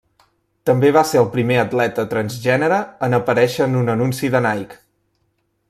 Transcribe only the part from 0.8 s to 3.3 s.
va ser el primer atleta transgènere en